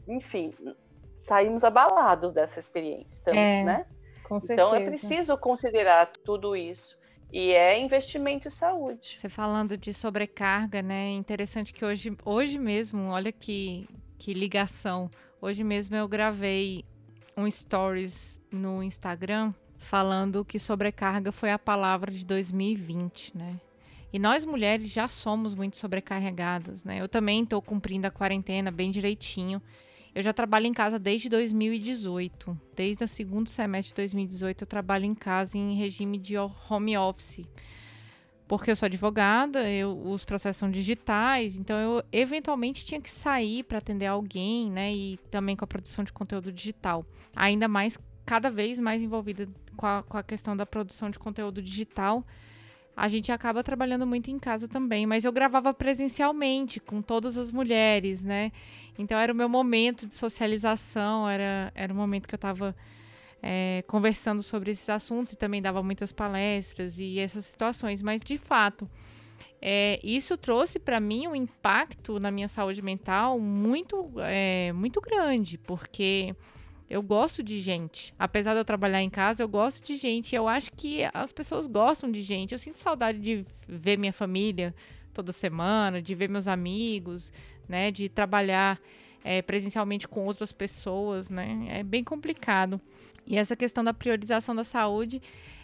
[0.08, 0.52] enfim,
[1.22, 3.86] saímos abalados dessa experiência, estamos, é, né?
[4.50, 6.98] então é preciso considerar tudo isso.
[7.32, 9.16] E é investimento em saúde.
[9.16, 11.10] Você falando de sobrecarga, né?
[11.10, 13.88] Interessante que hoje, hoje mesmo, olha que,
[14.18, 15.10] que ligação.
[15.40, 16.84] Hoje mesmo eu gravei
[17.36, 23.60] um stories no Instagram falando que sobrecarga foi a palavra de 2020, né?
[24.12, 27.00] E nós mulheres já somos muito sobrecarregadas, né?
[27.00, 29.62] Eu também estou cumprindo a quarentena bem direitinho.
[30.14, 32.58] Eu já trabalho em casa desde 2018.
[32.74, 37.46] Desde o segundo semestre de 2018 eu trabalho em casa em regime de home office.
[38.48, 43.62] Porque eu sou advogada, eu, os processos são digitais, então eu eventualmente tinha que sair
[43.62, 44.92] para atender alguém, né?
[44.92, 47.06] E também com a produção de conteúdo digital.
[47.36, 47.96] Ainda mais,
[48.26, 52.26] cada vez mais envolvida com a, com a questão da produção de conteúdo digital
[53.00, 57.50] a gente acaba trabalhando muito em casa também, mas eu gravava presencialmente com todas as
[57.50, 58.52] mulheres, né?
[58.98, 62.76] Então era o meu momento de socialização, era, era o momento que eu estava
[63.42, 68.36] é, conversando sobre esses assuntos e também dava muitas palestras e essas situações, mas de
[68.36, 68.86] fato.
[69.62, 75.56] É, isso trouxe para mim um impacto na minha saúde mental muito, é, muito grande,
[75.56, 76.36] porque
[76.90, 78.12] eu gosto de gente.
[78.18, 80.34] Apesar de eu trabalhar em casa, eu gosto de gente.
[80.34, 82.50] Eu acho que as pessoas gostam de gente.
[82.50, 84.74] Eu sinto saudade de ver minha família
[85.14, 87.32] toda semana, de ver meus amigos,
[87.68, 87.92] né?
[87.92, 88.80] De trabalhar
[89.22, 91.66] é, presencialmente com outras pessoas, né?
[91.68, 92.80] É bem complicado.
[93.24, 95.22] E essa questão da priorização da saúde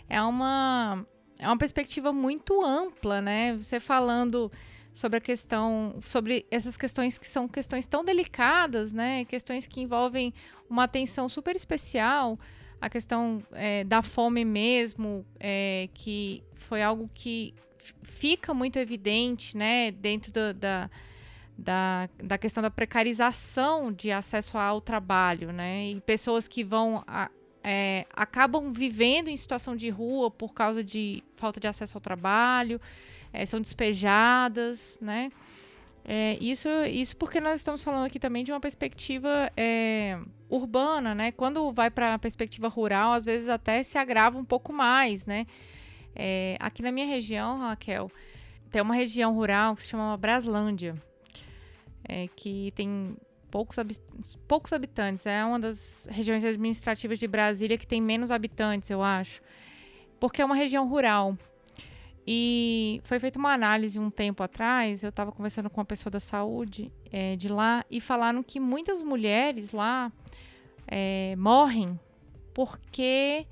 [0.08, 1.04] é uma,
[1.40, 3.56] é uma perspectiva muito ampla, né?
[3.56, 4.52] Você falando
[4.96, 9.26] sobre a questão, sobre essas questões que são questões tão delicadas, né?
[9.26, 10.32] Questões que envolvem
[10.70, 12.40] uma atenção super especial,
[12.80, 17.54] a questão é, da fome mesmo, é, que foi algo que
[18.02, 19.90] fica muito evidente, né?
[19.90, 20.90] Dentro do, da,
[21.58, 25.90] da, da questão da precarização de acesso ao trabalho, né?
[25.90, 27.30] E pessoas que vão a,
[27.68, 32.80] é, acabam vivendo em situação de rua por causa de falta de acesso ao trabalho
[33.32, 35.32] é, são despejadas, né?
[36.04, 40.16] É, isso, isso porque nós estamos falando aqui também de uma perspectiva é,
[40.48, 41.32] urbana, né?
[41.32, 45.44] Quando vai para a perspectiva rural, às vezes até se agrava um pouco mais, né?
[46.14, 48.08] É, aqui na minha região, Raquel,
[48.70, 50.94] tem uma região rural que se chama Braslândia,
[52.08, 53.16] é, que tem
[53.56, 53.78] poucos,
[54.46, 55.24] poucos habitantes.
[55.24, 59.40] É uma das regiões administrativas de Brasília que tem menos habitantes, eu acho.
[60.20, 61.38] Porque é uma região rural.
[62.26, 65.02] E foi feita uma análise um tempo atrás.
[65.02, 69.02] Eu estava conversando com uma pessoa da saúde é, de lá e falaram que muitas
[69.02, 70.12] mulheres lá
[70.86, 71.98] é, morrem
[72.52, 73.46] porque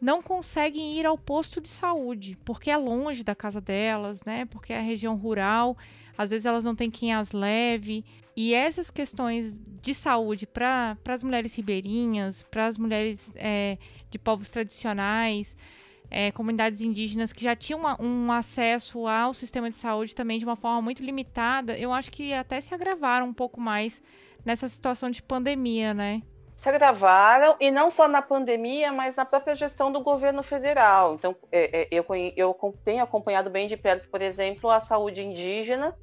[0.00, 4.46] não conseguem ir ao posto de saúde, porque é longe da casa delas, né?
[4.46, 5.76] Porque é a região rural,
[6.16, 8.04] às vezes elas não têm quem as leve.
[8.36, 13.76] E essas questões de saúde para as mulheres ribeirinhas, para as mulheres é,
[14.10, 15.56] de povos tradicionais,
[16.10, 20.44] é, comunidades indígenas que já tinham uma, um acesso ao sistema de saúde também de
[20.44, 24.02] uma forma muito limitada, eu acho que até se agravaram um pouco mais
[24.44, 26.22] nessa situação de pandemia, né?
[26.58, 31.14] Se agravaram, e não só na pandemia, mas na própria gestão do governo federal.
[31.14, 32.04] Então, é, é, eu,
[32.36, 35.96] eu tenho acompanhado bem de perto, por exemplo, a saúde indígena,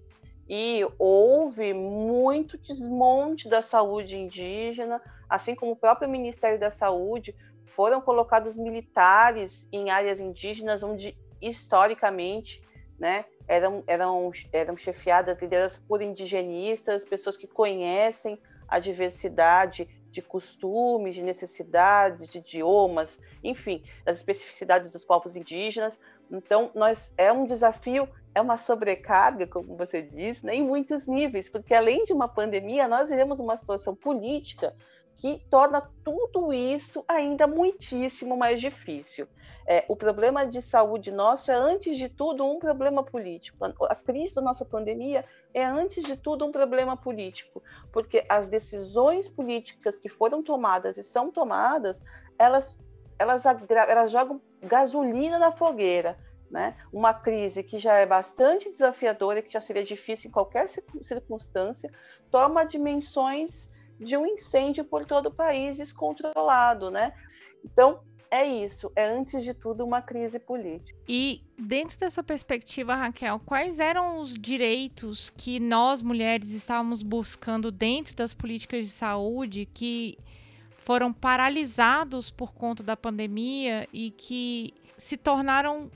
[0.50, 7.36] e houve muito desmonte da saúde indígena, assim como o próprio Ministério da Saúde
[7.66, 12.64] foram colocados militares em áreas indígenas onde historicamente,
[12.98, 21.14] né, eram eram eram chefiadas lideradas por indigenistas, pessoas que conhecem a diversidade de costumes,
[21.14, 26.00] de necessidades, de idiomas, enfim, das especificidades dos povos indígenas.
[26.32, 31.50] Então, nós é um desafio, é uma sobrecarga, como você disse, né, em muitos níveis,
[31.50, 34.76] porque além de uma pandemia, nós iremos uma situação política
[35.20, 39.28] que torna tudo isso ainda muitíssimo mais difícil.
[39.68, 43.66] É, o problema de saúde nosso é, antes de tudo, um problema político.
[43.66, 47.62] A crise da nossa pandemia é, antes de tudo, um problema político,
[47.92, 52.00] porque as decisões políticas que foram tomadas e são tomadas,
[52.38, 52.80] elas,
[53.20, 56.18] elas, elas jogam gasolina na fogueira.
[56.50, 56.76] Né?
[56.92, 61.92] Uma crise que já é bastante desafiadora, que já seria difícil em qualquer circunstância,
[62.32, 67.14] toma dimensões de um incêndio por todo o país descontrolado, né?
[67.64, 68.00] Então,
[68.32, 70.98] é isso, é antes de tudo uma crise política.
[71.08, 78.16] E dentro dessa perspectiva, Raquel, quais eram os direitos que nós mulheres estávamos buscando dentro
[78.16, 80.18] das políticas de saúde que
[80.90, 85.92] foram paralisados por conta da pandemia e que se tornaram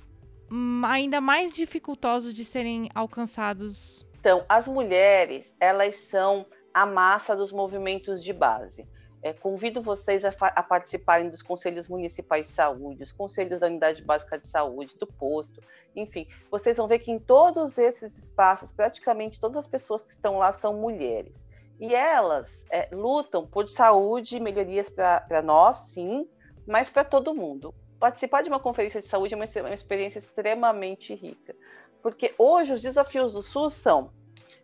[0.86, 4.06] ainda mais dificultosos de serem alcançados?
[4.20, 8.88] Então, as mulheres, elas são a massa dos movimentos de base.
[9.24, 14.04] É, convido vocês a, a, participarem dos conselhos municipais de saúde, os conselhos da unidade
[14.04, 15.60] básica de saúde, do posto,
[15.96, 16.28] enfim.
[16.52, 20.52] Vocês vão ver que em todos esses espaços, praticamente todas as pessoas que estão lá
[20.52, 21.44] são mulheres.
[21.80, 26.28] E elas é, lutam por saúde e melhorias para nós, sim,
[26.68, 27.74] mas para todo mundo.
[28.00, 31.56] Participar de uma conferência de saúde é uma, uma experiência extremamente rica,
[32.02, 34.12] porque hoje os desafios do SUS são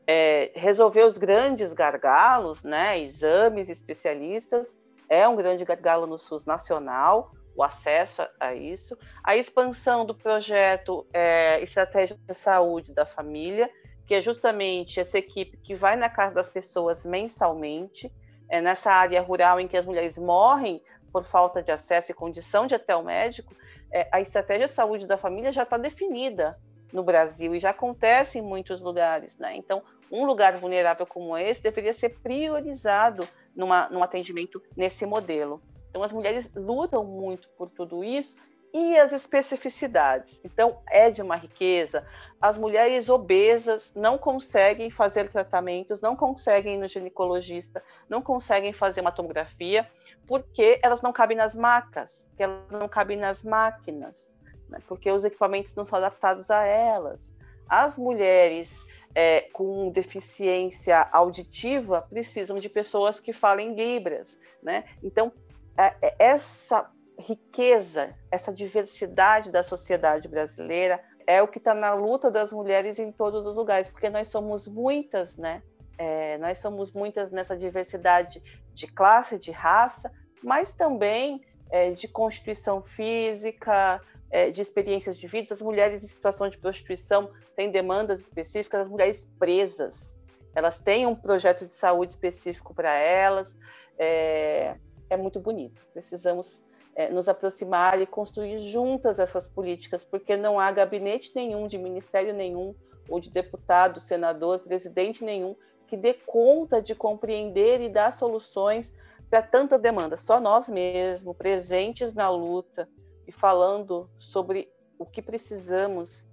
[0.05, 7.31] é, resolver os grandes gargalos, né, exames especialistas, é um grande gargalo no SUS nacional,
[7.55, 13.69] o acesso a, a isso, a expansão do projeto é, Estratégia de Saúde da Família,
[14.09, 18.11] que é justamente essa equipe que vai na casa das pessoas mensalmente,
[18.49, 20.81] é nessa área rural em que as mulheres morrem
[21.13, 23.55] por falta de acesso e condição de até o médico,
[23.93, 26.57] é, a estratégia de saúde da família já está definida
[26.91, 29.55] no Brasil e já acontece em muitos lugares, né?
[29.55, 35.61] Então, um lugar vulnerável como esse deveria ser priorizado numa, num atendimento nesse modelo.
[35.87, 38.35] Então, as mulheres lutam muito por tudo isso
[38.73, 40.39] e as especificidades.
[40.43, 42.05] Então, é de uma riqueza.
[42.41, 49.01] As mulheres obesas não conseguem fazer tratamentos, não conseguem ir no ginecologista, não conseguem fazer
[49.01, 49.89] uma tomografia,
[50.27, 54.31] porque elas não cabem nas macas, elas não cabem nas máquinas,
[54.69, 54.79] né?
[54.87, 57.33] porque os equipamentos não são adaptados a elas.
[57.67, 64.85] As mulheres é, com deficiência auditiva precisam de pessoas que falem Libras, né?
[65.03, 65.31] Então,
[65.77, 66.89] é, é, essa
[67.19, 73.11] riqueza, essa diversidade da sociedade brasileira é o que está na luta das mulheres em
[73.11, 75.61] todos os lugares, porque nós somos muitas, né?
[75.97, 78.41] É, nós somos muitas nessa diversidade
[78.73, 80.11] de classe, de raça,
[80.41, 84.01] mas também é, de constituição física,
[84.31, 88.89] é, de experiências de vida, as mulheres em situação de prostituição têm demandas específicas, as
[88.89, 90.15] mulheres presas,
[90.55, 93.53] elas têm um projeto de saúde específico para elas,
[93.97, 94.75] é,
[95.09, 95.85] é, muito bonito.
[95.93, 96.63] Precisamos
[96.99, 102.33] é, nos aproximar e construir juntas essas políticas, porque não há gabinete nenhum, de ministério
[102.33, 102.75] nenhum,
[103.07, 105.55] ou de deputado, senador, presidente nenhum,
[105.87, 108.93] que dê conta de compreender e dar soluções
[109.29, 110.19] para tantas demandas.
[110.19, 112.89] Só nós mesmos, presentes na luta,
[113.25, 116.25] e falando sobre o que precisamos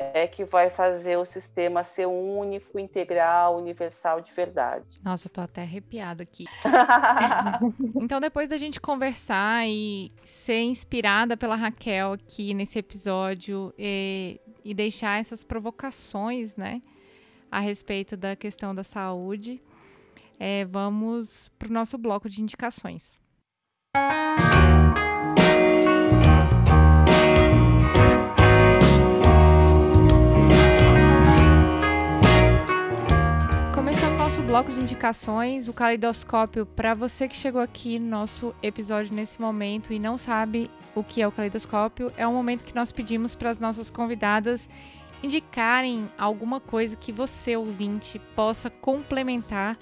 [0.00, 4.84] é que vai fazer o sistema ser único, integral, universal de verdade.
[5.04, 6.46] Nossa, eu tô até arrepiada aqui.
[8.00, 14.72] então, depois da gente conversar e ser inspirada pela Raquel aqui nesse episódio e, e
[14.72, 16.80] deixar essas provocações, né,
[17.50, 19.62] a respeito da questão da saúde,
[20.38, 23.20] é, vamos para o nosso bloco de indicações.
[23.94, 24.79] Música
[34.50, 39.92] bloco de indicações, o caleidoscópio, para você que chegou aqui no nosso episódio nesse momento
[39.92, 43.48] e não sabe o que é o caleidoscópio, é um momento que nós pedimos para
[43.48, 44.68] as nossas convidadas
[45.22, 49.78] indicarem alguma coisa que você, ouvinte, possa complementar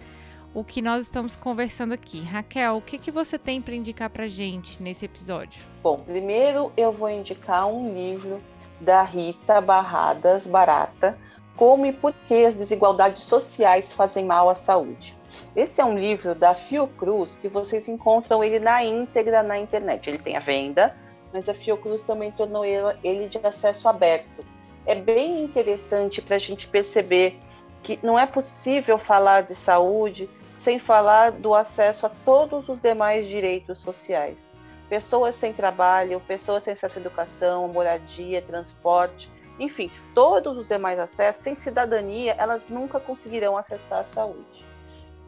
[0.53, 2.21] o que nós estamos conversando aqui.
[2.21, 5.65] Raquel, o que, que você tem para indicar para gente nesse episódio?
[5.83, 8.39] Bom, primeiro eu vou indicar um livro
[8.79, 11.19] da Rita Barradas Barata,
[11.59, 15.19] como e por que as desigualdades sociais fazem mal à saúde.
[15.57, 20.09] Esse é um livro da Fiocruz que vocês encontram ele na íntegra na internet.
[20.09, 20.97] Ele tem a venda,
[21.33, 24.47] mas a Fiocruz também tornou ele de acesso aberto.
[24.87, 27.41] É bem interessante para a gente perceber
[27.83, 33.27] que não é possível falar de saúde sem falar do acesso a todos os demais
[33.27, 34.49] direitos sociais.
[34.89, 39.29] Pessoas sem trabalho, pessoas sem acesso à educação, moradia, transporte,
[39.59, 44.65] enfim, todos os demais acessos, sem cidadania, elas nunca conseguirão acessar a saúde.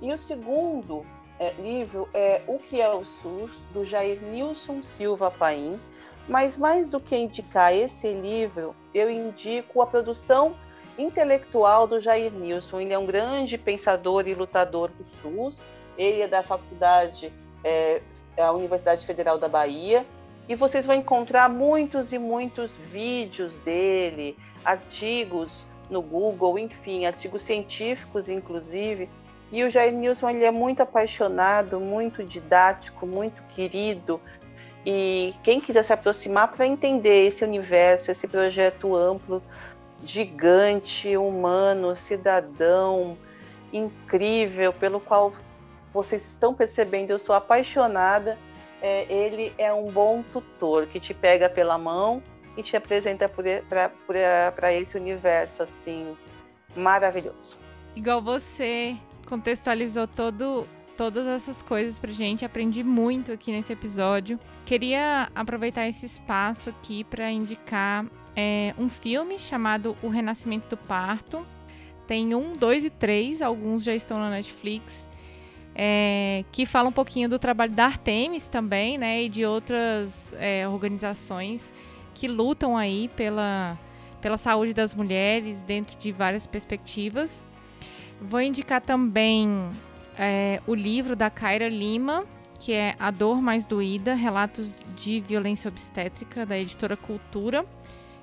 [0.01, 1.05] E o segundo
[1.39, 5.81] é, livro é O que é o SUS, do Jair Nilson Silva Paim.
[6.29, 10.55] Mas mais do que indicar esse livro, eu indico a produção
[10.97, 12.81] intelectual do Jair Nilson.
[12.81, 15.63] Ele é um grande pensador e lutador do SUS.
[15.99, 17.33] Ele é da faculdade,
[17.65, 18.01] é,
[18.37, 20.07] é a Universidade Federal da Bahia.
[20.51, 28.29] E vocês vão encontrar muitos e muitos vídeos dele, artigos no Google, enfim, artigos científicos,
[28.29, 29.09] inclusive.
[29.53, 34.21] E o Jair Nilson ele é muito apaixonado, muito didático, muito querido.
[34.85, 39.41] E quem quiser se aproximar para entender esse universo, esse projeto amplo
[40.03, 43.17] gigante, humano, cidadão,
[43.73, 45.33] incrível, pelo qual
[45.95, 48.37] vocês estão percebendo, eu sou apaixonada.
[48.83, 52.23] É, ele é um bom tutor que te pega pela mão
[52.57, 56.17] e te apresenta para esse universo assim
[56.75, 57.59] maravilhoso.
[57.95, 60.67] Igual você contextualizou todo,
[60.97, 64.39] todas essas coisas pra gente, aprendi muito aqui nesse episódio.
[64.65, 68.07] Queria aproveitar esse espaço aqui para indicar
[68.37, 71.47] é um filme chamado O Renascimento do Parto.
[72.07, 75.09] Tem um, dois e três, alguns já estão na Netflix.
[75.83, 79.23] É, que fala um pouquinho do trabalho da Artemis também, né?
[79.23, 81.73] E de outras é, organizações
[82.13, 83.79] que lutam aí pela,
[84.21, 87.47] pela saúde das mulheres dentro de várias perspectivas.
[88.21, 89.71] Vou indicar também
[90.19, 92.27] é, o livro da Kaira Lima,
[92.59, 97.65] que é A Dor Mais Doída, Relatos de Violência Obstétrica, da editora Cultura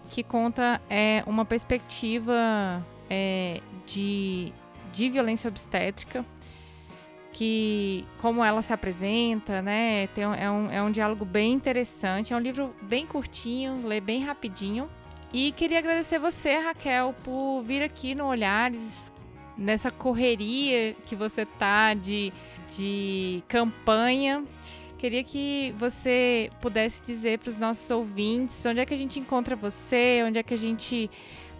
[0.09, 4.53] que conta é, uma perspectiva é, de,
[4.91, 6.25] de violência obstétrica,
[7.37, 10.07] que como ela se apresenta, né?
[10.07, 14.23] Tem, é, um, é um diálogo bem interessante, é um livro bem curtinho, lê bem
[14.23, 14.89] rapidinho.
[15.31, 19.13] E queria agradecer você, Raquel, por vir aqui no Olhares,
[19.55, 22.33] nessa correria que você tá de,
[22.75, 24.43] de campanha.
[24.97, 29.55] Queria que você pudesse dizer para os nossos ouvintes onde é que a gente encontra
[29.55, 31.07] você, onde é que a gente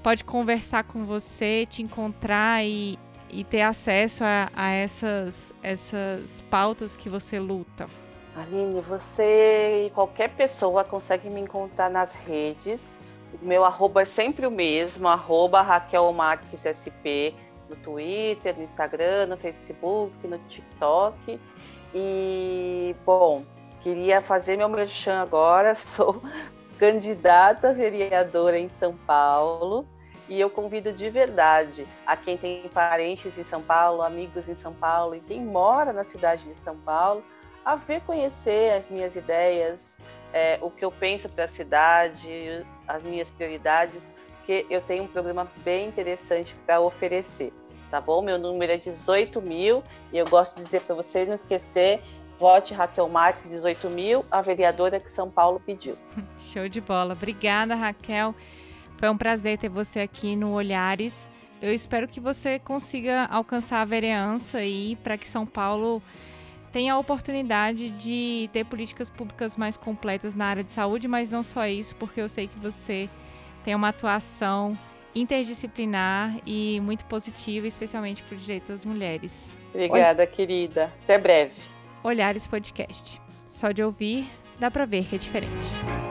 [0.01, 2.97] pode conversar com você, te encontrar e,
[3.29, 7.87] e ter acesso a, a essas, essas pautas que você luta.
[8.35, 12.99] Aline, você e qualquer pessoa consegue me encontrar nas redes.
[13.41, 17.33] O meu arroba é sempre o mesmo, arroba Raquel Marques SP,
[17.67, 21.39] no Twitter, no Instagram, no Facebook, no TikTok.
[21.95, 23.43] E, bom,
[23.81, 25.73] queria fazer meu merchan agora.
[25.75, 26.21] Sou
[26.77, 29.85] candidata vereadora em São Paulo
[30.27, 34.73] e eu convido de verdade a quem tem parentes em São Paulo, amigos em São
[34.73, 37.23] Paulo e quem mora na cidade de São Paulo
[37.63, 39.93] a ver conhecer as minhas ideias,
[40.33, 44.01] é, o que eu penso para a cidade, as minhas prioridades,
[44.37, 47.51] porque eu tenho um programa bem interessante para oferecer
[47.89, 48.21] tá bom?
[48.21, 52.01] Meu número é 18 mil e eu gosto de dizer para você não esquecer,
[52.39, 55.97] vote Raquel Marques 18 mil, a vereadora que São Paulo pediu.
[56.37, 57.13] Show de bola.
[57.13, 58.35] Obrigada, Raquel.
[58.97, 61.29] Foi um prazer ter você aqui no Olhares.
[61.61, 66.01] Eu espero que você consiga alcançar a vereança aí para que São Paulo
[66.71, 71.43] tenha a oportunidade de ter políticas públicas mais completas na área de saúde, mas não
[71.43, 73.09] só isso, porque eu sei que você
[73.63, 74.77] tem uma atuação
[75.15, 79.57] interdisciplinar e muito positiva, especialmente para o direito das mulheres.
[79.73, 80.27] Obrigada, Ol...
[80.27, 80.91] querida.
[81.03, 81.59] Até breve.
[82.03, 83.21] Olhares Podcast.
[83.45, 84.27] Só de ouvir,
[84.59, 86.06] dá para ver que é diferente.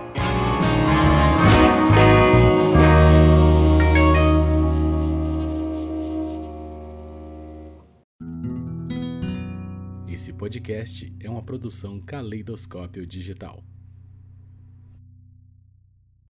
[10.37, 13.65] Esse podcast é uma produção Caleidoscópio Digital.